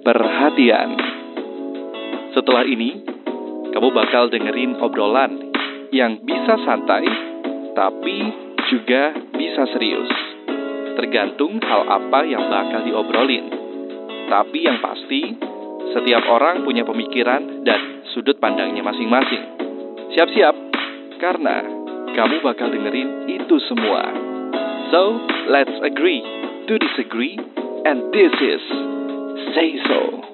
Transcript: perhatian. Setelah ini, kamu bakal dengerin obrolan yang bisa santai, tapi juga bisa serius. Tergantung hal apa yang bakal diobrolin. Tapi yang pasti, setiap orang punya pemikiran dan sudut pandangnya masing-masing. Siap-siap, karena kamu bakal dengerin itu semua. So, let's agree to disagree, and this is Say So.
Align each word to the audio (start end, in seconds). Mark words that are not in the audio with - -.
perhatian. 0.00 0.96
Setelah 2.32 2.64
ini, 2.64 3.04
kamu 3.70 3.88
bakal 3.92 4.32
dengerin 4.32 4.80
obrolan 4.80 5.52
yang 5.92 6.22
bisa 6.24 6.56
santai, 6.64 7.04
tapi 7.76 8.18
juga 8.70 9.14
bisa 9.34 9.66
serius. 9.74 10.10
Tergantung 10.96 11.60
hal 11.62 11.86
apa 11.86 12.26
yang 12.26 12.48
bakal 12.48 12.80
diobrolin. 12.86 13.46
Tapi 14.30 14.58
yang 14.62 14.78
pasti, 14.78 15.36
setiap 15.90 16.22
orang 16.30 16.62
punya 16.62 16.86
pemikiran 16.86 17.66
dan 17.66 18.06
sudut 18.14 18.38
pandangnya 18.38 18.82
masing-masing. 18.86 19.42
Siap-siap, 20.14 20.54
karena 21.18 21.62
kamu 22.14 22.42
bakal 22.42 22.70
dengerin 22.70 23.26
itu 23.26 23.56
semua. 23.66 24.02
So, 24.90 25.22
let's 25.50 25.74
agree 25.82 26.22
to 26.66 26.74
disagree, 26.78 27.38
and 27.86 28.10
this 28.14 28.34
is 28.42 28.62
Say 29.54 29.78
So. 29.88 30.29